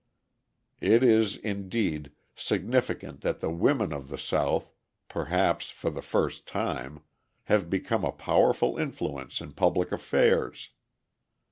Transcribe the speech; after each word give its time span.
It 0.79 1.03
is, 1.03 1.35
indeed, 1.35 2.11
significant 2.35 3.21
that 3.21 3.39
the 3.39 3.51
women 3.51 3.93
of 3.93 4.07
the 4.09 4.17
South, 4.17 4.71
perhaps 5.07 5.69
for 5.69 5.91
the 5.91 6.01
first 6.01 6.47
time, 6.47 7.03
have 7.43 7.69
become 7.69 8.03
a 8.03 8.11
powerful 8.11 8.79
influence 8.79 9.41
in 9.41 9.51
public 9.51 9.91
affairs. 9.91 10.71